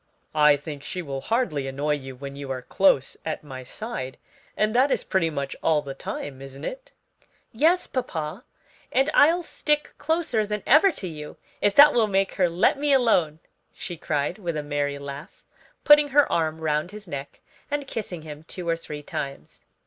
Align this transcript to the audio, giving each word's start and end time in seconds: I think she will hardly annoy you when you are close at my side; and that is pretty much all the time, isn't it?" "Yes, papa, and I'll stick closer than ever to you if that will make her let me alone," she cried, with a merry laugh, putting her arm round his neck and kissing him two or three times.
I 0.33 0.57
think 0.57 0.81
she 0.81 1.03
will 1.03 1.21
hardly 1.21 1.67
annoy 1.67 1.93
you 1.93 2.15
when 2.15 2.35
you 2.35 2.49
are 2.49 2.63
close 2.63 3.15
at 3.23 3.43
my 3.43 3.63
side; 3.63 4.17
and 4.57 4.73
that 4.73 4.89
is 4.89 5.03
pretty 5.03 5.29
much 5.29 5.55
all 5.61 5.83
the 5.83 5.93
time, 5.93 6.41
isn't 6.41 6.65
it?" 6.65 6.91
"Yes, 7.51 7.85
papa, 7.85 8.43
and 8.91 9.11
I'll 9.13 9.43
stick 9.43 9.93
closer 9.99 10.43
than 10.43 10.63
ever 10.65 10.91
to 10.93 11.07
you 11.07 11.37
if 11.61 11.75
that 11.75 11.93
will 11.93 12.07
make 12.07 12.31
her 12.41 12.49
let 12.49 12.79
me 12.79 12.91
alone," 12.93 13.41
she 13.75 13.95
cried, 13.95 14.39
with 14.39 14.57
a 14.57 14.63
merry 14.63 14.97
laugh, 14.97 15.43
putting 15.83 16.07
her 16.07 16.25
arm 16.31 16.61
round 16.61 16.89
his 16.89 17.07
neck 17.07 17.39
and 17.69 17.85
kissing 17.85 18.23
him 18.23 18.41
two 18.45 18.67
or 18.67 18.75
three 18.75 19.03
times. 19.03 19.61